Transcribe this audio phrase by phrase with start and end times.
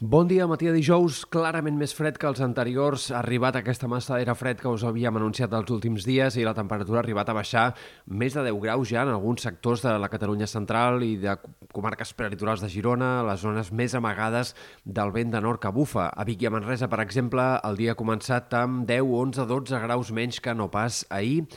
[0.00, 3.08] Bon dia, matí de dijous, clarament més fred que els anteriors.
[3.10, 6.52] Ha arribat aquesta massa d'aire fred que us havíem anunciat els últims dies i la
[6.54, 7.64] temperatura ha arribat a baixar
[8.06, 11.34] més de 10 graus ja en alguns sectors de la Catalunya central i de
[11.74, 16.12] comarques prelitorals de Girona, les zones més amagades del vent de nord que bufa.
[16.14, 19.82] A Vic i a Manresa, per exemple, el dia ha començat amb 10, 11, 12
[19.82, 21.48] graus menys que no pas ahir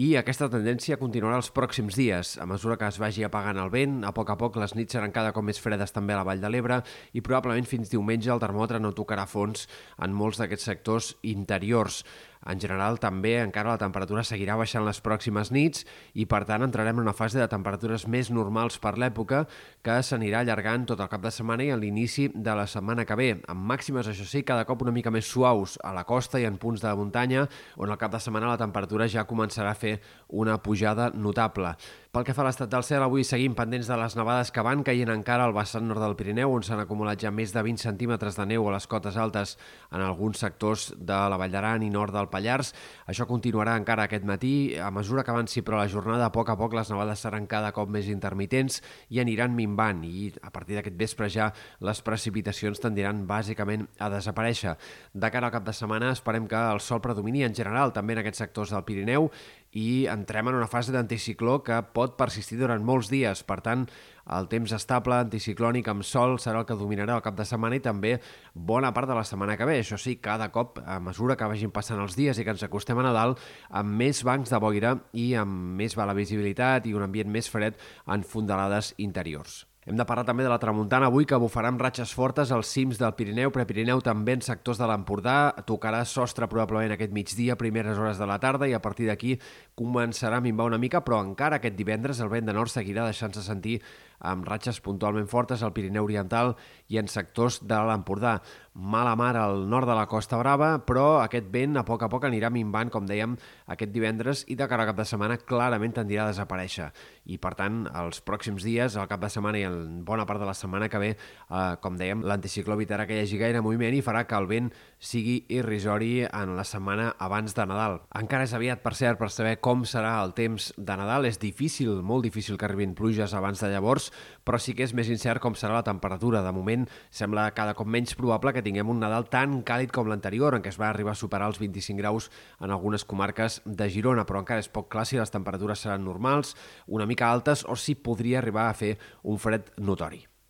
[0.00, 2.30] i aquesta tendència continuarà els pròxims dies.
[2.40, 5.12] A mesura que es vagi apagant el vent, a poc a poc les nits seran
[5.12, 6.78] cada cop més fredes també a la Vall de l'Ebre
[7.12, 9.66] i probablement fins diumenge el termòmetre no tocarà fons
[10.00, 12.00] en molts d'aquests sectors interiors.
[12.48, 16.96] En general, també encara la temperatura seguirà baixant les pròximes nits i, per tant, entrarem
[16.96, 19.42] en una fase de temperatures més normals per l'època
[19.84, 23.18] que s'anirà allargant tot el cap de setmana i a l'inici de la setmana que
[23.20, 26.48] ve, amb màximes, això sí, cada cop una mica més suaus a la costa i
[26.48, 27.44] en punts de la muntanya,
[27.76, 31.74] on al cap de setmana la temperatura ja començarà a fer una pujada notable.
[32.10, 34.80] Pel que fa a l'estat del cel, avui seguim pendents de les nevades que van
[34.82, 38.34] caient encara al vessant nord del Pirineu, on s'han acumulat ja més de 20 centímetres
[38.34, 39.52] de neu a les cotes altes
[39.92, 42.72] en alguns sectors de la Vall d'Aran i nord del Pallars.
[43.10, 44.76] Això continuarà encara aquest matí.
[44.78, 47.72] A mesura que avanci però la jornada, a poc a poc les nevades seran cada
[47.76, 51.50] cop més intermitents i aniran minvant i a partir d'aquest vespre ja
[51.84, 54.76] les precipitacions tendiran bàsicament a desaparèixer.
[55.12, 58.24] De cara al cap de setmana esperem que el sol predomini en general també en
[58.24, 59.30] aquests sectors del Pirineu
[59.72, 63.44] i entrem en una fase d'anticicló que pot persistir durant molts dies.
[63.46, 63.86] Per tant,
[64.30, 67.84] el temps estable, anticiclònic, amb sol, serà el que dominarà el cap de setmana i
[67.84, 68.16] també
[68.54, 69.78] bona part de la setmana que ve.
[69.82, 72.98] Això sí, cada cop, a mesura que vagin passant els dies i que ens acostem
[72.98, 73.36] a Nadal,
[73.70, 77.78] amb més bancs de boira i amb més bala visibilitat i un ambient més fred
[78.10, 79.69] en fondalades interiors.
[79.90, 83.00] Hem de parlar també de la tramuntana avui, que bufarà amb ratxes fortes als cims
[83.00, 85.34] del Pirineu, Prepirineu, també en sectors de l'Empordà.
[85.66, 89.32] Tocarà sostre probablement aquest migdia, primeres hores de la tarda, i a partir d'aquí
[89.74, 93.42] començarà a minvar una mica, però encara aquest divendres el vent de nord seguirà deixant-se
[93.42, 93.80] sentir
[94.20, 96.54] amb ratxes puntualment fortes al Pirineu Oriental
[96.90, 98.40] i en sectors de l'Empordà.
[98.74, 102.24] Mala mar al nord de la Costa Brava, però aquest vent a poc a poc
[102.28, 103.34] anirà minvant, com dèiem,
[103.66, 106.90] aquest divendres i de cara al cap de setmana clarament tendirà a desaparèixer.
[107.26, 110.46] I, per tant, els pròxims dies, al cap de setmana i en bona part de
[110.48, 114.04] la setmana que ve, eh, com dèiem, l'anticicló evitarà que hi hagi gaire moviment i
[114.06, 118.00] farà que el vent sigui irrisori en la setmana abans de Nadal.
[118.20, 121.26] Encara és aviat, per cert, per saber com serà el temps de Nadal.
[121.26, 124.09] És difícil, molt difícil que arribin pluges abans de llavors,
[124.44, 126.42] però sí que és més incert com serà la temperatura.
[126.44, 130.54] De moment sembla cada cop menys probable que tinguem un Nadal tan càlid com l'anterior,
[130.54, 134.26] en què es va arribar a superar els 25 graus en algunes comarques de Girona,
[134.26, 136.56] però encara és poc clar si les temperatures seran normals,
[136.86, 140.29] una mica altes, o si podria arribar a fer un fred notori.